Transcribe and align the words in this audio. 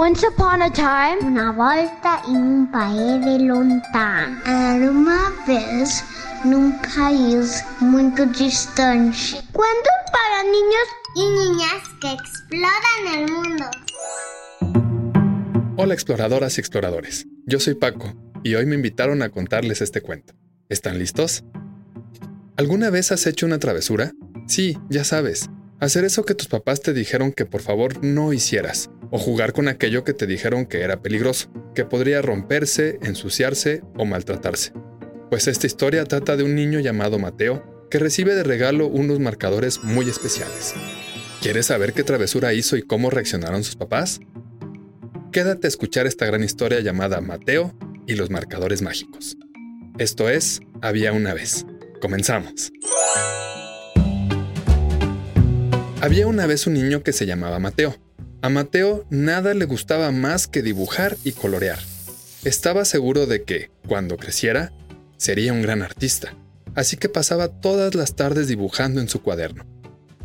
Once 0.00 0.26
upon 0.26 0.62
a 0.62 0.70
time, 0.70 1.18
una 1.26 1.52
volta 1.52 2.22
in 2.28 2.36
un 2.36 2.70
paese 2.70 3.38
lontano. 3.38 4.40
Era 4.46 4.90
uma 4.90 5.30
vez 5.46 6.02
num 6.42 6.72
país 6.96 7.62
muito 7.82 8.24
distante. 8.24 9.42
Cuentos 9.52 9.92
para 10.10 10.42
niños 10.44 10.86
y 11.14 11.28
niñas 11.28 11.82
que 12.00 12.12
exploran 12.12 13.14
el 13.14 13.30
mundo. 13.30 13.64
Hola 15.76 15.92
exploradoras 15.92 16.56
y 16.56 16.60
exploradores, 16.62 17.26
yo 17.44 17.60
soy 17.60 17.74
Paco 17.74 18.14
y 18.42 18.54
hoy 18.54 18.64
me 18.64 18.76
invitaron 18.76 19.20
a 19.20 19.28
contarles 19.28 19.82
este 19.82 20.00
cuento. 20.00 20.32
¿Están 20.70 20.98
listos? 20.98 21.44
¿Alguna 22.56 22.88
vez 22.88 23.12
has 23.12 23.26
hecho 23.26 23.44
una 23.44 23.58
travesura? 23.58 24.12
Sí, 24.46 24.78
ya 24.88 25.04
sabes, 25.04 25.50
hacer 25.78 26.06
eso 26.06 26.24
que 26.24 26.34
tus 26.34 26.48
papás 26.48 26.80
te 26.80 26.94
dijeron 26.94 27.32
que 27.32 27.44
por 27.44 27.60
favor 27.60 28.02
no 28.02 28.32
hicieras, 28.32 28.88
o 29.10 29.18
jugar 29.18 29.52
con 29.52 29.68
aquello 29.68 30.04
que 30.04 30.14
te 30.14 30.26
dijeron 30.26 30.66
que 30.66 30.82
era 30.82 31.02
peligroso, 31.02 31.50
que 31.74 31.84
podría 31.84 32.22
romperse, 32.22 32.98
ensuciarse 33.02 33.82
o 33.96 34.04
maltratarse. 34.04 34.72
Pues 35.30 35.46
esta 35.48 35.66
historia 35.66 36.04
trata 36.04 36.36
de 36.36 36.44
un 36.44 36.54
niño 36.54 36.80
llamado 36.80 37.18
Mateo 37.18 37.86
que 37.90 37.98
recibe 37.98 38.34
de 38.34 38.44
regalo 38.44 38.86
unos 38.86 39.18
marcadores 39.18 39.82
muy 39.82 40.08
especiales. 40.08 40.74
¿Quieres 41.40 41.66
saber 41.66 41.92
qué 41.92 42.04
travesura 42.04 42.52
hizo 42.52 42.76
y 42.76 42.82
cómo 42.82 43.10
reaccionaron 43.10 43.64
sus 43.64 43.76
papás? 43.76 44.20
Quédate 45.32 45.66
a 45.66 45.68
escuchar 45.68 46.06
esta 46.06 46.26
gran 46.26 46.42
historia 46.44 46.80
llamada 46.80 47.20
Mateo 47.20 47.74
y 48.06 48.14
los 48.14 48.30
marcadores 48.30 48.82
mágicos. 48.82 49.36
Esto 49.98 50.28
es 50.28 50.60
Había 50.82 51.12
una 51.12 51.34
vez. 51.34 51.66
Comenzamos. 52.00 52.72
Había 56.00 56.26
una 56.26 56.46
vez 56.46 56.66
un 56.66 56.74
niño 56.74 57.02
que 57.02 57.12
se 57.12 57.26
llamaba 57.26 57.58
Mateo. 57.58 57.94
A 58.42 58.48
Mateo 58.48 59.04
nada 59.10 59.52
le 59.52 59.66
gustaba 59.66 60.10
más 60.12 60.46
que 60.46 60.62
dibujar 60.62 61.18
y 61.24 61.32
colorear. 61.32 61.78
Estaba 62.42 62.86
seguro 62.86 63.26
de 63.26 63.42
que, 63.42 63.70
cuando 63.86 64.16
creciera, 64.16 64.72
sería 65.18 65.52
un 65.52 65.60
gran 65.60 65.82
artista, 65.82 66.34
así 66.74 66.96
que 66.96 67.10
pasaba 67.10 67.48
todas 67.48 67.94
las 67.94 68.16
tardes 68.16 68.48
dibujando 68.48 69.02
en 69.02 69.10
su 69.10 69.20
cuaderno. 69.20 69.66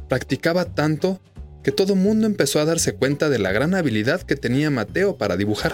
Practicaba 0.08 0.64
tanto 0.64 1.20
que 1.62 1.74
todo 1.74 1.96
mundo 1.96 2.26
empezó 2.26 2.62
a 2.62 2.66
darse 2.66 2.96
cuenta 2.96 3.28
de 3.28 3.40
la 3.40 3.52
gran 3.52 3.76
habilidad 3.76 4.22
que 4.22 4.38
tenía 4.38 4.70
Mateo 4.70 5.18
para 5.18 5.36
dibujar. 5.36 5.74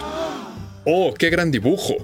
¡Oh, 0.84 1.14
qué 1.16 1.30
gran 1.30 1.52
dibujo! 1.52 1.94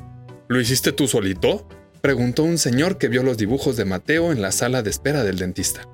¿Lo 0.47 0.61
hiciste 0.61 0.93
tú 0.93 1.09
solito? 1.09 1.67
Preguntó 2.01 2.45
un 2.45 2.59
señor 2.59 2.97
que 2.97 3.09
vio 3.09 3.25
los 3.25 3.39
dibujos 3.39 3.77
de 3.77 3.87
Mateo 3.87 4.31
en 4.31 4.41
la 4.41 4.53
sala 4.53 4.85
de 4.85 4.91
espera 4.91 5.25
del 5.25 5.39
dentista. 5.39 5.89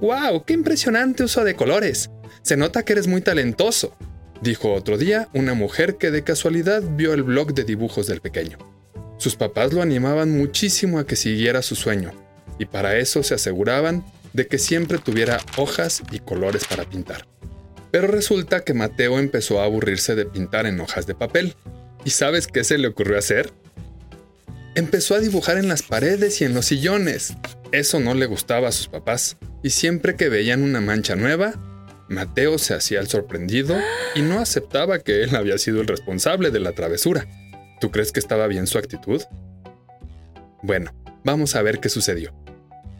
¡Wow! 0.00 0.44
¡Qué 0.44 0.54
impresionante 0.54 1.22
uso 1.22 1.44
de 1.44 1.54
colores! 1.54 2.10
Se 2.42 2.56
nota 2.56 2.84
que 2.84 2.92
eres 2.92 3.06
muy 3.06 3.20
talentoso, 3.20 3.96
dijo 4.42 4.72
otro 4.72 4.98
día 4.98 5.28
una 5.34 5.54
mujer 5.54 5.96
que 5.96 6.10
de 6.10 6.22
casualidad 6.22 6.82
vio 6.82 7.14
el 7.14 7.22
blog 7.22 7.54
de 7.54 7.64
dibujos 7.64 8.06
del 8.06 8.20
pequeño. 8.20 8.58
Sus 9.18 9.36
papás 9.36 9.72
lo 9.72 9.82
animaban 9.82 10.36
muchísimo 10.36 10.98
a 10.98 11.06
que 11.06 11.16
siguiera 11.16 11.62
su 11.62 11.74
sueño, 11.74 12.12
y 12.58 12.66
para 12.66 12.98
eso 12.98 13.22
se 13.22 13.34
aseguraban 13.34 14.04
de 14.32 14.46
que 14.46 14.58
siempre 14.58 14.98
tuviera 14.98 15.40
hojas 15.56 16.02
y 16.12 16.18
colores 16.18 16.64
para 16.66 16.84
pintar. 16.84 17.26
Pero 17.90 18.08
resulta 18.08 18.62
que 18.62 18.74
Mateo 18.74 19.18
empezó 19.18 19.60
a 19.60 19.64
aburrirse 19.64 20.14
de 20.14 20.26
pintar 20.26 20.66
en 20.66 20.80
hojas 20.80 21.06
de 21.06 21.14
papel. 21.14 21.54
¿Y 22.04 22.10
sabes 22.10 22.46
qué 22.46 22.62
se 22.62 22.76
le 22.76 22.88
ocurrió 22.88 23.18
hacer? 23.18 23.52
Empezó 24.74 25.14
a 25.14 25.20
dibujar 25.20 25.56
en 25.56 25.68
las 25.68 25.82
paredes 25.82 26.42
y 26.42 26.44
en 26.44 26.52
los 26.52 26.66
sillones. 26.66 27.32
Eso 27.72 27.98
no 27.98 28.12
le 28.12 28.26
gustaba 28.26 28.68
a 28.68 28.72
sus 28.72 28.88
papás, 28.88 29.38
y 29.62 29.70
siempre 29.70 30.16
que 30.16 30.28
veían 30.28 30.62
una 30.62 30.82
mancha 30.82 31.16
nueva, 31.16 31.54
Mateo 32.08 32.58
se 32.58 32.74
hacía 32.74 33.00
el 33.00 33.08
sorprendido 33.08 33.76
y 34.14 34.22
no 34.22 34.38
aceptaba 34.38 35.00
que 35.00 35.22
él 35.24 35.34
había 35.34 35.58
sido 35.58 35.80
el 35.80 35.88
responsable 35.88 36.50
de 36.50 36.60
la 36.60 36.72
travesura. 36.72 37.26
¿Tú 37.80 37.90
crees 37.90 38.12
que 38.12 38.20
estaba 38.20 38.46
bien 38.46 38.66
su 38.66 38.78
actitud? 38.78 39.22
Bueno, 40.62 40.92
vamos 41.24 41.56
a 41.56 41.62
ver 41.62 41.80
qué 41.80 41.88
sucedió. 41.88 42.32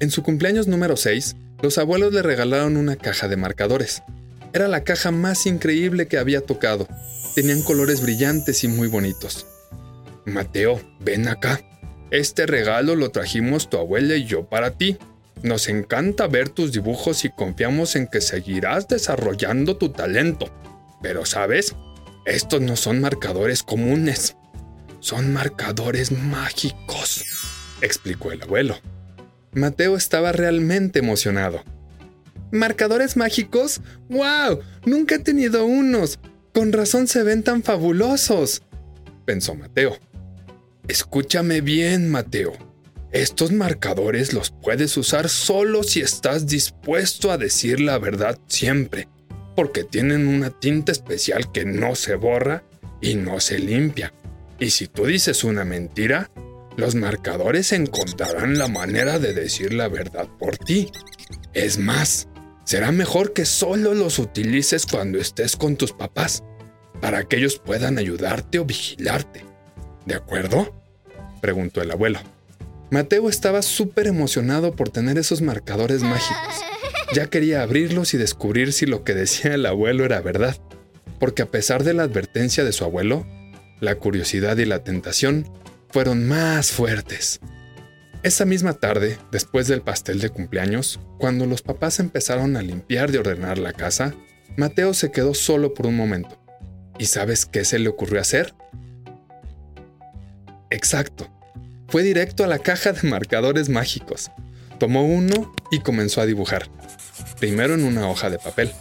En 0.01 0.11
su 0.11 0.23
cumpleaños 0.23 0.67
número 0.67 0.97
6, 0.97 1.37
los 1.63 1.79
abuelos 1.79 2.13
le 2.13 2.23
regalaron 2.23 2.77
una 2.77 2.97
caja 2.97 3.29
de 3.29 3.37
marcadores. 3.37 4.03
Era 4.53 4.69
la 4.69 4.85
caja 4.85 5.11
más 5.11 5.47
increíble 5.47 6.07
que 6.09 6.19
había 6.19 6.41
tocado. 6.41 6.89
Tenían 7.35 7.63
colores 7.63 8.03
brillantes 8.03 8.65
y 8.65 8.69
muy 8.69 8.89
bonitos. 8.89 9.47
Mateo, 10.25 10.81
ven 11.01 11.29
acá. 11.29 11.61
Este 12.11 12.47
regalo 12.47 12.95
lo 12.95 13.11
trajimos 13.11 13.71
tu 13.71 13.79
abuela 13.79 14.17
y 14.17 14.25
yo 14.25 14.49
para 14.49 14.73
ti. 14.73 14.99
Nos 15.43 15.69
encanta 15.69 16.27
ver 16.27 16.49
tus 16.49 16.73
dibujos 16.73 17.25
y 17.25 17.31
confiamos 17.31 17.97
en 17.97 18.07
que 18.07 18.21
seguirás 18.21 18.89
desarrollando 18.89 19.77
tu 19.77 19.91
talento. 19.91 20.51
Pero 21.03 21.25
sabes, 21.25 21.75
estos 22.25 22.61
no 22.61 22.77
son 22.77 23.01
marcadores 23.01 23.63
comunes. 23.63 24.37
Son 25.01 25.33
marcadores 25.33 26.11
mágicos, 26.11 27.25
explicó 27.81 28.33
el 28.33 28.43
abuelo. 28.43 28.77
Mateo 29.53 29.97
estaba 29.97 30.33
realmente 30.33 30.99
emocionado. 30.99 31.63
¿Marcadores 32.51 33.17
mágicos? 33.17 33.81
¡Wow! 34.09 34.61
Nunca 34.85 35.17
he 35.17 35.19
tenido 35.19 35.65
unos. 35.65 36.19
Con 36.53 36.73
razón 36.73 37.07
se 37.07 37.23
ven 37.23 37.43
tan 37.43 37.63
fabulosos, 37.63 38.63
pensó 39.27 39.55
Mateo. 39.55 39.99
Escúchame 40.89 41.61
bien, 41.61 42.11
Mateo. 42.11 42.53
Estos 43.13 43.53
marcadores 43.53 44.33
los 44.33 44.51
puedes 44.51 44.97
usar 44.97 45.29
solo 45.29 45.83
si 45.83 46.01
estás 46.01 46.47
dispuesto 46.47 47.31
a 47.31 47.39
decir 47.39 47.81
la 47.81 47.99
verdad 47.99 48.39
siempre, 48.49 49.09
porque 49.55 49.85
tienen 49.85 50.27
una 50.27 50.51
tinta 50.51 50.93
especial 50.93 51.51
que 51.53 51.65
no 51.65 51.95
se 51.95 52.17
borra 52.17 52.65
y 53.01 53.15
no 53.15 53.41
se 53.41 53.59
limpia. 53.59 54.13
Y 54.59 54.71
si 54.71 54.89
tú 54.89 55.07
dices 55.07 55.45
una 55.45 55.65
mentira, 55.65 56.31
los 56.77 56.95
marcadores 56.95 57.73
encontrarán 57.73 58.59
la 58.59 58.69
manera 58.69 59.19
de 59.19 59.33
decir 59.33 59.73
la 59.73 59.89
verdad 59.89 60.29
por 60.39 60.59
ti. 60.59 60.91
Es 61.55 61.79
más, 61.79 62.29
será 62.65 62.93
mejor 62.93 63.33
que 63.33 63.47
solo 63.47 63.95
los 63.95 64.19
utilices 64.19 64.85
cuando 64.85 65.19
estés 65.19 65.57
con 65.57 65.77
tus 65.77 65.93
papás, 65.93 66.43
para 67.01 67.25
que 67.25 67.37
ellos 67.37 67.59
puedan 67.65 67.99
ayudarte 67.99 68.59
o 68.59 68.65
vigilarte. 68.65 69.45
¿De 70.05 70.15
acuerdo? 70.15 70.75
preguntó 71.41 71.81
el 71.81 71.91
abuelo. 71.91 72.19
Mateo 72.91 73.29
estaba 73.29 73.63
súper 73.63 74.07
emocionado 74.07 74.77
por 74.77 74.91
tener 74.91 75.19
esos 75.19 75.43
marcadores 75.43 76.03
mágicos. 76.03 76.55
Ya 77.13 77.27
quería 77.27 77.63
abrirlos 77.63 78.15
y 78.15 78.17
descubrir 78.17 78.73
si 78.73 78.87
lo 78.87 79.03
que 79.03 79.15
decía 79.15 79.55
el 79.55 79.67
abuelo 79.67 80.05
era 80.05 80.21
verdad, 80.21 80.57
porque 81.19 81.43
a 81.43 81.51
pesar 81.51 81.83
de 81.83 81.95
la 81.95 82.05
advertencia 82.05 82.65
de 82.65 82.73
su 82.73 82.85
abuelo, 82.85 83.27
la 83.81 83.97
curiosidad 83.97 84.57
y 84.59 84.65
la 84.65 84.85
tentación 84.85 85.51
fueron 85.91 86.27
más 86.27 86.73
fuertes. 86.73 87.41
Esa 88.23 88.45
misma 88.45 88.73
tarde, 88.75 89.19
después 89.31 89.69
del 89.69 89.83
pastel 89.83 90.21
de 90.21 90.31
cumpleaños, 90.31 91.01
cuando 91.19 91.47
los 91.47 91.63
papás 91.63 92.01
empezaron 92.01 92.57
a 92.57 92.63
limpiar 92.63 93.11
y 93.11 93.19
ordenar 93.19 93.59
la 93.59 93.73
casa, 93.73 94.15
Mateo 94.57 94.95
se 94.95 95.11
quedó 95.13 95.35
solo 95.35 95.75
por 95.75 95.87
un 95.87 95.97
momento. 95.97 96.41
¿Y 96.99 97.07
sabes 97.07 97.47
qué 97.47 97.65
se 97.65 97.79
le 97.79 97.89
ocurrió 97.89 98.21
hacer? 98.21 98.55
Exacto. 100.71 101.36
Fue 101.89 102.03
directo 102.03 102.43
a 102.43 102.49
la 102.49 102.59
caja 102.59 102.93
de 102.93 103.09
marcadores 103.09 103.69
mágicos. 103.69 104.31
Tomó 104.79 105.07
uno 105.07 105.55
y 105.71 105.81
comenzó 105.81 106.21
a 106.21 106.27
dibujar. 106.27 106.69
Primero 107.39 107.75
en 107.75 107.85
una 107.85 108.09
hoja 108.09 108.29
de 108.29 108.39
papel. 108.39 108.73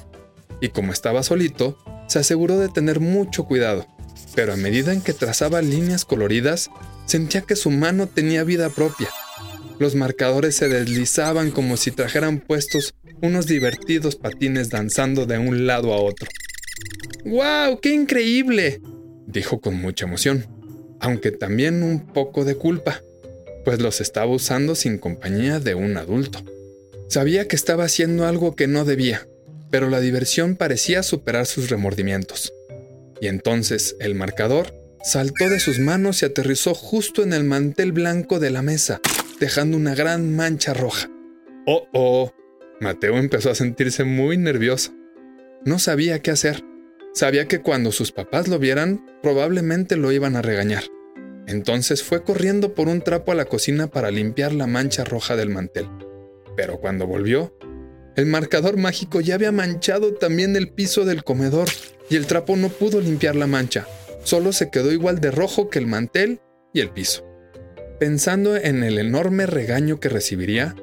Y 0.60 0.70
como 0.70 0.92
estaba 0.92 1.22
solito, 1.22 1.78
se 2.08 2.20
aseguró 2.20 2.58
de 2.58 2.70
tener 2.70 3.00
mucho 3.00 3.46
cuidado. 3.46 3.86
Pero 4.34 4.54
a 4.54 4.58
medida 4.58 4.92
en 4.92 5.02
que 5.02 5.14
trazaba 5.14 5.62
líneas 5.62 6.04
coloridas, 6.04 6.70
sentía 7.06 7.42
que 7.42 7.56
su 7.56 7.70
mano 7.70 8.08
tenía 8.08 8.44
vida 8.44 8.70
propia. 8.70 9.10
Los 9.78 9.94
marcadores 9.94 10.56
se 10.56 10.68
deslizaban 10.68 11.52
como 11.52 11.78
si 11.78 11.92
trajeran 11.92 12.40
puestos 12.40 12.96
unos 13.22 13.46
divertidos 13.46 14.16
patines 14.16 14.70
danzando 14.70 15.26
de 15.26 15.38
un 15.38 15.68
lado 15.68 15.94
a 15.94 15.98
otro. 15.98 16.28
¡Wow! 17.24 17.80
¡Qué 17.82 17.94
increíble! 17.94 18.82
dijo 19.28 19.60
con 19.60 19.76
mucha 19.82 20.06
emoción 20.06 20.55
aunque 21.06 21.32
también 21.32 21.84
un 21.84 22.00
poco 22.14 22.46
de 22.46 22.56
culpa, 22.56 23.04
pues 23.64 23.80
los 23.80 24.02
estaba 24.02 24.26
usando 24.26 24.74
sin 24.74 24.98
compañía 24.98 25.60
de 25.60 25.76
un 25.76 25.98
adulto. 25.98 26.40
Sabía 27.08 27.48
que 27.48 27.56
estaba 27.56 27.84
haciendo 27.84 28.26
algo 28.26 28.56
que 28.56 28.66
no 28.66 28.86
debía, 28.86 29.28
pero 29.70 29.92
la 29.92 30.00
diversión 30.00 30.56
parecía 30.56 31.04
superar 31.04 31.46
sus 31.46 31.70
remordimientos. 31.70 32.54
Y 33.22 33.28
entonces 33.28 33.96
el 34.00 34.16
marcador 34.16 34.74
saltó 35.04 35.48
de 35.48 35.60
sus 35.60 35.78
manos 35.78 36.24
y 36.24 36.26
aterrizó 36.26 36.74
justo 36.74 37.22
en 37.22 37.34
el 37.34 37.44
mantel 37.44 37.92
blanco 37.92 38.40
de 38.40 38.50
la 38.50 38.64
mesa, 38.64 39.00
dejando 39.40 39.78
una 39.78 39.94
gran 39.94 40.36
mancha 40.36 40.74
roja. 40.74 41.08
¡Oh, 41.68 41.88
oh! 41.94 42.34
Mateo 42.82 43.20
empezó 43.20 43.52
a 43.52 43.56
sentirse 43.56 44.06
muy 44.06 44.38
nervioso. 44.38 44.92
No 45.66 45.78
sabía 45.78 46.24
qué 46.24 46.32
hacer. 46.32 46.64
Sabía 47.14 47.48
que 47.48 47.62
cuando 47.62 47.92
sus 47.92 48.12
papás 48.12 48.48
lo 48.48 48.58
vieran, 48.58 49.06
probablemente 49.22 49.98
lo 49.98 50.12
iban 50.12 50.36
a 50.36 50.42
regañar. 50.42 50.84
Entonces 51.48 52.04
fue 52.04 52.24
corriendo 52.24 52.74
por 52.74 52.88
un 52.88 53.02
trapo 53.02 53.32
a 53.32 53.36
la 53.36 53.46
cocina 53.46 53.88
para 53.88 54.12
limpiar 54.12 54.54
la 54.54 54.68
mancha 54.68 55.04
roja 55.04 55.36
del 55.36 55.50
mantel. 55.50 55.88
Pero 56.56 56.80
cuando 56.80 57.06
volvió, 57.06 57.56
el 58.16 58.26
marcador 58.26 58.78
mágico 58.78 59.22
ya 59.22 59.36
había 59.36 59.52
manchado 59.52 60.14
también 60.14 60.56
el 60.56 60.70
piso 60.70 61.06
del 61.06 61.24
comedor 61.24 61.68
y 62.10 62.16
el 62.16 62.28
trapo 62.28 62.56
no 62.56 62.70
pudo 62.70 63.02
limpiar 63.02 63.36
la 63.36 63.48
mancha. 63.48 63.88
Solo 64.24 64.54
se 64.54 64.70
quedó 64.70 64.92
igual 64.92 65.20
de 65.20 65.32
rojo 65.32 65.70
que 65.70 65.80
el 65.80 65.88
mantel 65.88 66.40
y 66.74 66.80
el 66.80 66.90
piso. 66.90 67.26
Pensando 68.00 68.56
en 68.56 68.84
el 68.84 68.98
enorme 68.98 69.46
regaño 69.46 70.00
que 70.00 70.10
recibiría, 70.10 70.76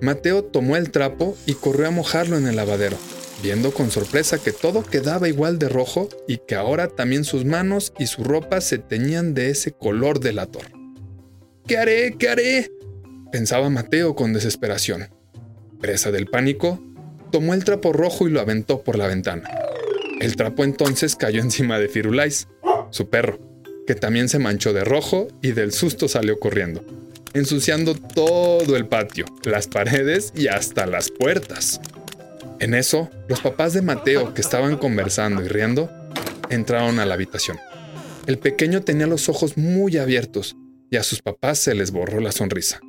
Mateo 0.00 0.44
tomó 0.44 0.76
el 0.76 0.90
trapo 0.90 1.36
y 1.46 1.54
corrió 1.54 1.88
a 1.88 1.90
mojarlo 1.90 2.36
en 2.36 2.46
el 2.46 2.56
lavadero, 2.56 2.96
viendo 3.42 3.72
con 3.72 3.90
sorpresa 3.90 4.38
que 4.38 4.52
todo 4.52 4.82
quedaba 4.82 5.28
igual 5.28 5.58
de 5.58 5.68
rojo 5.68 6.08
y 6.28 6.38
que 6.38 6.54
ahora 6.54 6.88
también 6.88 7.24
sus 7.24 7.44
manos 7.44 7.92
y 7.98 8.06
su 8.06 8.24
ropa 8.24 8.60
se 8.60 8.78
teñían 8.78 9.34
de 9.34 9.50
ese 9.50 9.72
color 9.72 10.20
delator. 10.20 10.64
¿Qué 11.66 11.78
haré? 11.78 12.16
¿Qué 12.18 12.28
haré? 12.28 12.70
pensaba 13.30 13.70
Mateo 13.70 14.14
con 14.14 14.32
desesperación. 14.32 15.08
Presa 15.80 16.10
del 16.10 16.26
pánico, 16.26 16.82
tomó 17.30 17.54
el 17.54 17.64
trapo 17.64 17.92
rojo 17.92 18.28
y 18.28 18.30
lo 18.30 18.40
aventó 18.40 18.82
por 18.82 18.98
la 18.98 19.06
ventana. 19.06 19.48
El 20.20 20.36
trapo 20.36 20.64
entonces 20.64 21.16
cayó 21.16 21.40
encima 21.40 21.78
de 21.78 21.88
Firulais, 21.88 22.48
su 22.90 23.08
perro, 23.08 23.38
que 23.86 23.94
también 23.94 24.28
se 24.28 24.38
manchó 24.38 24.72
de 24.72 24.84
rojo 24.84 25.28
y 25.40 25.52
del 25.52 25.72
susto 25.72 26.08
salió 26.08 26.38
corriendo, 26.38 26.84
ensuciando 27.32 27.94
todo 27.94 28.76
el 28.76 28.86
patio, 28.86 29.24
las 29.44 29.68
paredes 29.68 30.32
y 30.34 30.48
hasta 30.48 30.86
las 30.86 31.10
puertas. 31.10 31.80
En 32.60 32.74
eso, 32.74 33.10
los 33.26 33.40
papás 33.40 33.72
de 33.72 33.80
Mateo, 33.80 34.34
que 34.34 34.42
estaban 34.42 34.76
conversando 34.76 35.42
y 35.42 35.48
riendo, 35.48 35.90
entraron 36.50 36.98
a 36.98 37.06
la 37.06 37.14
habitación. 37.14 37.58
El 38.26 38.38
pequeño 38.38 38.82
tenía 38.82 39.06
los 39.06 39.30
ojos 39.30 39.56
muy 39.56 39.96
abiertos 39.96 40.56
y 40.90 40.98
a 40.98 41.02
sus 41.02 41.22
papás 41.22 41.58
se 41.58 41.74
les 41.74 41.90
borró 41.90 42.20
la 42.20 42.32
sonrisa. 42.32 42.80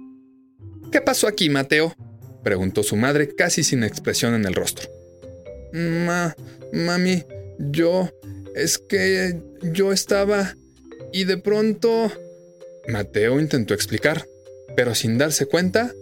¿Qué 0.92 1.00
pasó 1.00 1.26
aquí, 1.28 1.50
Mateo? 1.50 1.96
preguntó 2.44 2.84
su 2.84 2.98
madre 2.98 3.34
casi 3.34 3.64
sin 3.64 3.84
expresión 3.84 4.34
en 4.34 4.46
el 4.46 4.56
rostro. 4.56 4.90
Ma, 5.72 6.36
mami, 6.74 7.24
yo... 7.58 8.10
es 8.56 8.78
que 8.78 9.42
yo 9.62 9.94
estaba... 9.94 10.58
y 11.14 11.24
de 11.24 11.38
pronto... 11.38 12.12
Mateo 12.90 13.40
intentó 13.40 13.74
explicar, 13.74 14.28
pero 14.76 14.96
sin 14.96 15.18
darse 15.18 15.46
cuenta, 15.46 15.94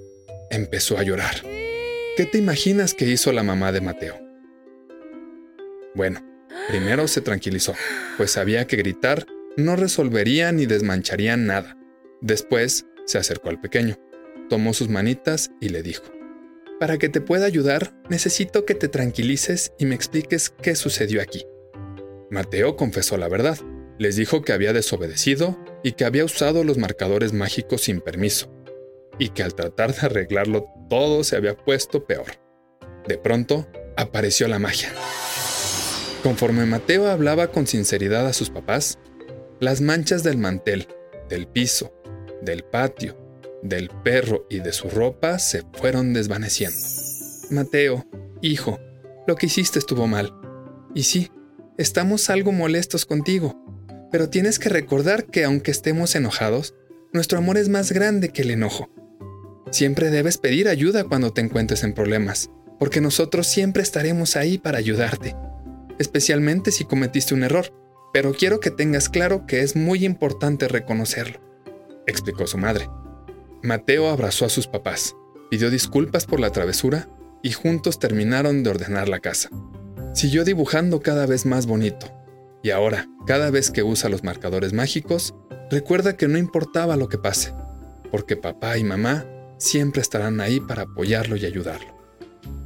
empezó 0.50 0.98
a 0.98 1.04
llorar. 1.04 1.44
¿Qué 2.20 2.26
te 2.26 2.38
imaginas 2.38 2.94
que 2.94 3.06
hizo 3.06 3.32
la 3.32 3.44
mamá 3.44 3.72
de 3.72 3.80
Mateo? 3.80 4.20
Bueno, 5.96 6.20
primero 6.68 7.08
se 7.08 7.22
tranquilizó, 7.22 7.76
pues 8.18 8.32
sabía 8.32 8.68
que 8.68 8.76
gritar 8.76 9.26
no 9.56 9.78
resolvería 9.78 10.52
ni 10.52 10.66
desmancharía 10.66 11.38
nada. 11.38 11.78
Después 12.20 12.88
se 13.06 13.20
acercó 13.20 13.48
al 13.48 13.62
pequeño, 13.62 13.96
tomó 14.50 14.74
sus 14.74 14.90
manitas 14.90 15.52
y 15.62 15.70
le 15.70 15.82
dijo, 15.82 16.04
para 16.78 16.98
que 16.98 17.08
te 17.08 17.22
pueda 17.22 17.46
ayudar, 17.46 17.94
necesito 18.10 18.66
que 18.66 18.76
te 18.76 18.90
tranquilices 18.90 19.72
y 19.80 19.86
me 19.86 19.96
expliques 19.96 20.50
qué 20.50 20.76
sucedió 20.76 21.22
aquí. 21.22 21.46
Mateo 22.30 22.76
confesó 22.76 23.16
la 23.16 23.30
verdad. 23.30 23.58
Les 23.98 24.18
dijo 24.18 24.42
que 24.42 24.52
había 24.52 24.74
desobedecido 24.74 25.58
y 25.86 25.94
que 25.94 26.04
había 26.04 26.26
usado 26.26 26.66
los 26.66 26.78
marcadores 26.78 27.32
mágicos 27.32 27.84
sin 27.84 28.02
permiso, 28.02 28.54
y 29.20 29.30
que 29.30 29.44
al 29.44 29.54
tratar 29.54 29.94
de 29.94 30.08
arreglarlo 30.08 30.66
todo 30.90 31.24
se 31.24 31.36
había 31.36 31.56
puesto 31.56 32.06
peor. 32.06 32.26
De 33.08 33.18
pronto, 33.18 33.68
apareció 33.96 34.48
la 34.48 34.60
magia. 34.60 34.92
Conforme 36.24 36.66
Mateo 36.66 37.08
hablaba 37.08 37.48
con 37.48 37.68
sinceridad 37.68 38.26
a 38.26 38.34
sus 38.34 38.50
papás, 38.50 38.98
las 39.60 39.82
manchas 39.82 40.24
del 40.24 40.38
mantel, 40.38 40.88
del 41.30 41.48
piso, 41.48 41.94
del 42.42 42.64
patio 42.64 43.30
del 43.62 43.90
perro 44.04 44.46
y 44.50 44.60
de 44.60 44.72
su 44.72 44.90
ropa 44.90 45.40
se 45.40 45.64
fueron 45.74 46.14
desvaneciendo. 46.14 46.78
Mateo, 47.50 48.06
hijo, 48.42 48.80
lo 49.28 49.36
que 49.36 49.48
hiciste 49.48 49.80
estuvo 49.80 50.08
mal. 50.08 50.34
Y 50.96 51.04
sí, 51.04 51.32
estamos 51.78 52.30
algo 52.30 52.52
molestos 52.52 53.06
contigo, 53.06 53.56
pero 54.12 54.30
tienes 54.30 54.60
que 54.60 54.70
recordar 54.70 55.26
que 55.26 55.44
aunque 55.44 55.72
estemos 55.72 56.16
enojados, 56.16 56.76
nuestro 57.12 57.38
amor 57.40 57.58
es 57.58 57.70
más 57.70 57.92
grande 57.92 58.30
que 58.30 58.44
el 58.44 58.52
enojo. 58.52 58.90
Siempre 59.72 60.10
debes 60.10 60.38
pedir 60.38 60.68
ayuda 60.68 61.04
cuando 61.04 61.32
te 61.32 61.42
encuentres 61.42 61.84
en 61.84 61.94
problemas, 61.94 62.50
porque 62.80 63.02
nosotros 63.02 63.46
siempre 63.46 63.84
estaremos 63.84 64.36
ahí 64.36 64.58
para 64.58 64.80
ayudarte, 64.80 65.36
especialmente 66.00 66.72
si 66.72 66.86
cometiste 66.86 67.36
un 67.36 67.44
error, 67.44 67.72
pero 68.12 68.34
quiero 68.34 68.60
que 68.60 68.72
tengas 68.72 69.10
claro 69.10 69.46
que 69.46 69.62
es 69.62 69.76
muy 69.76 70.06
importante 70.06 70.68
reconocerlo, 70.68 71.40
explicó 72.08 72.48
su 72.48 72.58
madre. 72.58 72.90
Mateo 73.62 74.10
abrazó 74.10 74.46
a 74.46 74.50
sus 74.50 74.66
papás, 74.66 75.16
pidió 75.52 75.70
disculpas 75.70 76.26
por 76.26 76.40
la 76.40 76.52
travesura 76.52 77.08
y 77.44 77.52
juntos 77.52 78.00
terminaron 78.00 78.64
de 78.64 78.72
ordenar 78.72 79.08
la 79.08 79.20
casa. 79.20 79.50
Siguió 80.14 80.44
dibujando 80.44 81.02
cada 81.02 81.28
vez 81.28 81.46
más 81.46 81.68
bonito, 81.68 82.08
y 82.64 82.72
ahora, 82.72 83.08
cada 83.28 83.52
vez 83.52 83.70
que 83.70 83.84
usa 83.84 84.10
los 84.10 84.24
marcadores 84.24 84.74
mágicos, 84.74 85.36
recuerda 85.70 86.18
que 86.18 86.28
no 86.28 86.40
importaba 86.40 86.98
lo 86.98 87.08
que 87.08 87.20
pase, 87.20 87.54
porque 88.10 88.36
papá 88.36 88.78
y 88.80 88.84
mamá 88.84 89.26
siempre 89.60 90.02
estarán 90.02 90.42
ahí 90.42 90.60
para 90.60 90.84
apoyarlo 90.84 91.36
y 91.36 91.46
ayudarlo. 91.46 91.96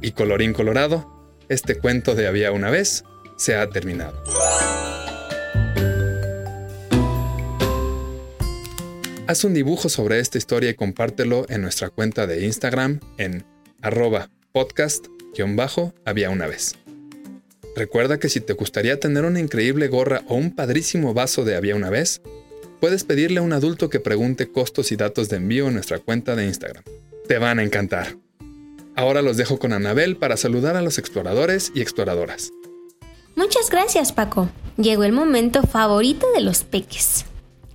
Y 0.00 0.12
colorín 0.12 0.54
colorado, 0.54 1.36
este 1.48 1.74
cuento 1.74 2.14
de 2.14 2.26
había 2.26 2.52
una 2.52 2.70
vez 2.70 3.04
se 3.36 3.56
ha 3.56 3.68
terminado. 3.68 4.22
Haz 9.26 9.44
un 9.44 9.54
dibujo 9.54 9.88
sobre 9.88 10.20
esta 10.20 10.38
historia 10.38 10.70
y 10.70 10.74
compártelo 10.74 11.46
en 11.48 11.62
nuestra 11.62 11.90
cuenta 11.90 12.26
de 12.26 12.44
Instagram 12.44 13.00
en 13.18 13.44
arroba 13.82 14.30
podcast-había 14.52 16.30
una 16.30 16.46
vez. 16.46 16.76
Recuerda 17.74 18.18
que 18.18 18.28
si 18.28 18.40
te 18.40 18.52
gustaría 18.52 19.00
tener 19.00 19.24
una 19.24 19.40
increíble 19.40 19.88
gorra 19.88 20.22
o 20.28 20.36
un 20.36 20.54
padrísimo 20.54 21.12
vaso 21.12 21.44
de 21.44 21.56
había 21.56 21.74
una 21.74 21.90
vez, 21.90 22.20
puedes 22.84 23.04
pedirle 23.04 23.38
a 23.38 23.42
un 23.42 23.54
adulto 23.54 23.88
que 23.88 23.98
pregunte 23.98 24.52
costos 24.52 24.92
y 24.92 24.96
datos 24.96 25.30
de 25.30 25.38
envío 25.38 25.68
en 25.68 25.72
nuestra 25.72 26.00
cuenta 26.00 26.36
de 26.36 26.44
Instagram. 26.44 26.84
Te 27.26 27.38
van 27.38 27.58
a 27.58 27.62
encantar. 27.62 28.18
Ahora 28.94 29.22
los 29.22 29.38
dejo 29.38 29.58
con 29.58 29.72
Anabel 29.72 30.18
para 30.18 30.36
saludar 30.36 30.76
a 30.76 30.82
los 30.82 30.98
exploradores 30.98 31.72
y 31.74 31.80
exploradoras. 31.80 32.52
Muchas 33.36 33.70
gracias, 33.70 34.12
Paco. 34.12 34.50
Llegó 34.76 35.04
el 35.04 35.12
momento 35.12 35.62
favorito 35.62 36.26
de 36.34 36.42
los 36.42 36.62
peques. 36.62 37.24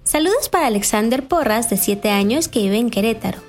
Saludos 0.04 0.48
para 0.48 0.68
Alexander 0.68 1.28
Porras, 1.28 1.72
de 1.72 1.78
7 1.78 2.12
años, 2.12 2.48
que 2.48 2.60
vive 2.60 2.78
en 2.78 2.92
Querétaro. 2.92 3.40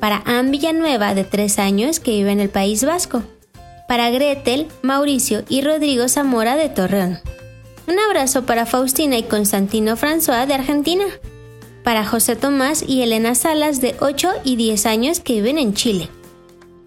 Para 0.00 0.24
Ann 0.26 0.50
Villanueva, 0.50 1.14
de 1.14 1.22
3 1.22 1.60
años, 1.60 2.00
que 2.00 2.10
vive 2.10 2.32
en 2.32 2.40
el 2.40 2.48
País 2.48 2.82
Vasco. 2.82 3.22
Para 3.86 4.10
Gretel, 4.10 4.66
Mauricio 4.82 5.44
y 5.48 5.62
Rodrigo 5.62 6.08
Zamora, 6.08 6.56
de 6.56 6.68
Torreón. 6.68 7.20
Un 7.86 7.98
abrazo 8.00 8.44
para 8.46 8.66
Faustina 8.66 9.16
y 9.16 9.22
Constantino 9.22 9.96
François, 9.96 10.46
de 10.46 10.54
Argentina. 10.54 11.04
Para 11.84 12.04
José 12.04 12.34
Tomás 12.34 12.84
y 12.86 13.02
Elena 13.02 13.34
Salas, 13.34 13.80
de 13.80 13.94
8 14.00 14.30
y 14.42 14.56
10 14.56 14.86
años, 14.86 15.20
que 15.20 15.34
viven 15.34 15.58
en 15.58 15.74
Chile. 15.74 16.08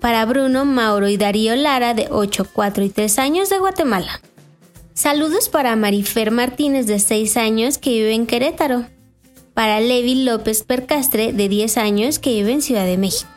Para 0.01 0.25
Bruno, 0.25 0.65
Mauro 0.65 1.07
y 1.07 1.15
Darío 1.15 1.55
Lara, 1.55 1.93
de 1.93 2.07
8, 2.11 2.47
4 2.51 2.83
y 2.83 2.89
3 2.89 3.19
años, 3.19 3.49
de 3.49 3.59
Guatemala. 3.59 4.21
Saludos 4.93 5.47
para 5.47 5.77
Marifer 5.77 6.31
Martínez, 6.31 6.85
de 6.85 6.99
6 6.99 7.37
años, 7.37 7.77
que 7.77 7.91
vive 7.91 8.13
en 8.13 8.27
Querétaro 8.27 8.85
para 9.53 9.81
Levi 9.81 10.23
López 10.23 10.63
Percastre, 10.63 11.33
de 11.33 11.49
10 11.49 11.77
años, 11.77 12.19
que 12.19 12.31
vive 12.31 12.51
en 12.53 12.61
Ciudad 12.61 12.85
de 12.85 12.97
México. 12.97 13.29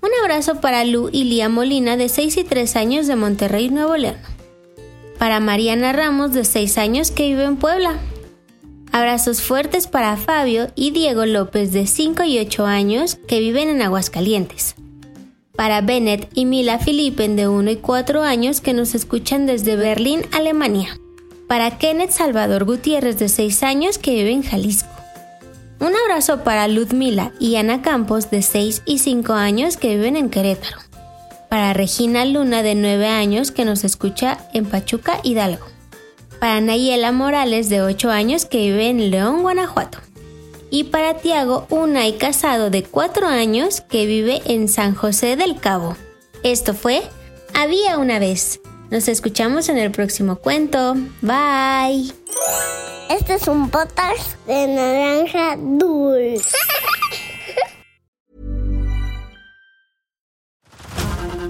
Un 0.00 0.10
abrazo 0.22 0.60
para 0.60 0.84
Lu 0.84 1.10
y 1.12 1.24
Lía 1.24 1.48
Molina, 1.48 1.96
de 1.96 2.08
6 2.08 2.36
y 2.38 2.44
3 2.44 2.76
años, 2.76 3.06
de 3.06 3.16
Monterrey, 3.16 3.68
Nuevo 3.68 3.96
León. 3.96 4.16
Para 5.18 5.40
Mariana 5.40 5.92
Ramos, 5.92 6.32
de 6.32 6.44
6 6.44 6.78
años, 6.78 7.10
que 7.10 7.24
vive 7.28 7.44
en 7.44 7.56
Puebla. 7.56 7.98
Abrazos 8.92 9.42
fuertes 9.42 9.86
para 9.86 10.16
Fabio 10.16 10.68
y 10.76 10.92
Diego 10.92 11.26
López, 11.26 11.72
de 11.72 11.86
5 11.86 12.22
y 12.24 12.38
8 12.38 12.66
años, 12.66 13.18
que 13.26 13.40
viven 13.40 13.68
en 13.68 13.82
Aguascalientes. 13.82 14.76
Para 15.56 15.80
Bennett 15.80 16.28
y 16.34 16.44
Mila 16.44 16.78
Filipen, 16.78 17.34
de 17.34 17.48
1 17.48 17.70
y 17.72 17.76
4 17.76 18.22
años, 18.22 18.60
que 18.60 18.72
nos 18.72 18.94
escuchan 18.94 19.46
desde 19.46 19.74
Berlín, 19.74 20.22
Alemania. 20.32 20.96
Para 21.48 21.78
Kenneth 21.78 22.10
Salvador 22.10 22.64
Gutiérrez, 22.64 23.18
de 23.18 23.28
6 23.28 23.64
años, 23.64 23.98
que 23.98 24.12
vive 24.12 24.30
en 24.30 24.42
Jalisco. 24.42 24.88
Un 25.80 25.92
abrazo 25.94 26.44
para 26.44 26.68
Ludmila 26.68 27.32
y 27.40 27.56
Ana 27.56 27.82
Campos 27.82 28.30
de 28.30 28.42
6 28.42 28.82
y 28.84 28.98
5 28.98 29.32
años 29.32 29.76
que 29.76 29.96
viven 29.96 30.16
en 30.16 30.30
Querétaro. 30.30 30.78
Para 31.48 31.72
Regina 31.72 32.24
Luna 32.24 32.62
de 32.62 32.74
9 32.74 33.06
años 33.06 33.50
que 33.50 33.64
nos 33.64 33.84
escucha 33.84 34.38
en 34.52 34.66
Pachuca, 34.66 35.20
Hidalgo. 35.22 35.66
Para 36.40 36.60
Nayela 36.60 37.10
Morales 37.10 37.68
de 37.68 37.82
8 37.82 38.10
años 38.10 38.44
que 38.44 38.58
vive 38.58 38.88
en 38.88 39.10
León, 39.10 39.42
Guanajuato. 39.42 39.98
Y 40.70 40.84
para 40.84 41.14
Tiago 41.14 41.66
Unay 41.70 42.18
Casado 42.18 42.68
de 42.68 42.82
4 42.82 43.26
años 43.26 43.80
que 43.80 44.04
vive 44.06 44.42
en 44.44 44.68
San 44.68 44.94
José 44.94 45.36
del 45.36 45.58
Cabo. 45.58 45.96
Esto 46.42 46.74
fue 46.74 47.02
Había 47.54 47.98
una 47.98 48.18
vez. 48.18 48.60
Nos 48.90 49.08
escuchamos 49.08 49.68
en 49.68 49.78
el 49.78 49.90
próximo 49.90 50.36
cuento. 50.36 50.94
Bye. 51.22 52.12
Este 53.10 53.34
es 53.34 53.48
un 53.48 53.70
podcast 53.70 54.36
de 54.46 54.66
naranja 54.68 55.56
dulce. 55.56 56.56